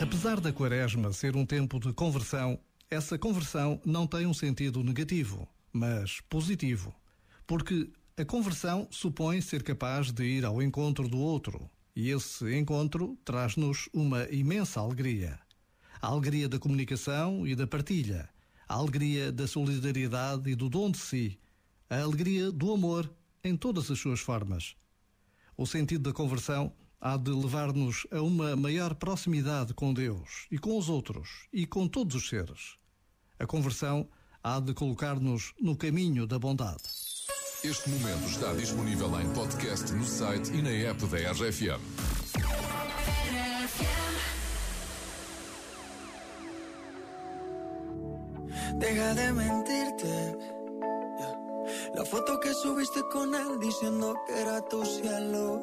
[0.00, 2.58] Apesar da quaresma ser um tempo de conversão,
[2.90, 6.94] essa conversão não tem um sentido negativo, mas positivo.
[7.46, 13.16] Porque a conversão supõe ser capaz de ir ao encontro do outro, e esse encontro
[13.24, 15.38] traz-nos uma imensa alegria.
[16.02, 18.28] A alegria da comunicação e da partilha,
[18.68, 21.38] a alegria da solidariedade e do dom de si,
[21.88, 23.10] a alegria do amor
[23.42, 24.74] em todas as suas formas.
[25.56, 26.72] O sentido da conversão
[27.04, 31.86] há de levar-nos a uma maior proximidade com Deus e com os outros e com
[31.86, 32.78] todos os seres.
[33.38, 34.08] A conversão
[34.42, 36.82] há de colocar-nos no caminho da bondade.
[37.62, 41.80] Este momento está disponível em podcast no site e na app da RFM.
[48.78, 50.38] Deja de mentirte.
[51.94, 55.62] La foto que subiste con él diciendo que era tu cielo.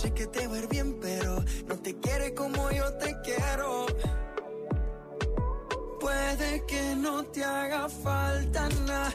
[0.00, 3.84] Sé que te va a ir bien, pero no te quiere como yo te quiero.
[6.00, 9.14] Puede que no te haga falta nada,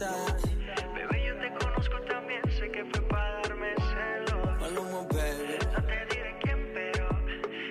[0.00, 0.10] Mamacita.
[0.94, 4.60] Bebé, yo te conozco también, sé que fue para darme celos.
[4.60, 5.58] Maluma, baby.
[5.72, 7.08] No te diré quién, pero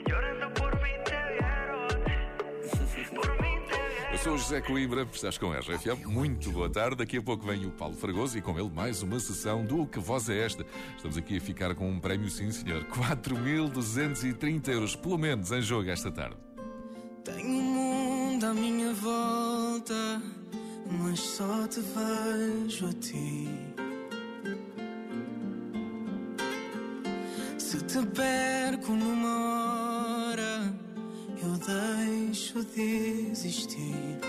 [0.05, 1.87] llorando por mí te vieron.
[3.15, 4.11] Por mí te vieron.
[4.11, 6.05] Eu sou o José Coimbra, estás com a RFM.
[6.05, 6.97] Muito boa tarde.
[6.97, 9.99] Daqui a pouco vem o Paulo Fragoso e com ele mais uma sessão do Que
[9.99, 10.65] Voz é Esta?
[10.95, 12.83] Estamos aqui a ficar com um prémio, sim senhor.
[12.85, 16.37] 4.230 euros, pelo menos, em jogo esta tarde.
[17.23, 20.21] Tenho um mundo à minha volta,
[20.89, 23.49] mas só te vejo a ti.
[27.57, 30.73] Se te perco numa hora,
[31.43, 34.19] eu deixo de existir.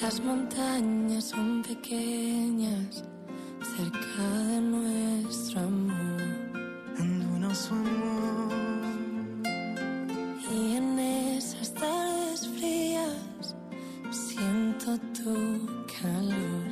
[0.00, 1.18] Las cerca de nuevo
[15.14, 15.32] 都
[15.86, 16.67] 看了。